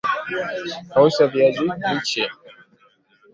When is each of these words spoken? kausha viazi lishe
kausha 0.93 1.27
viazi 1.27 1.65
lishe 1.91 2.23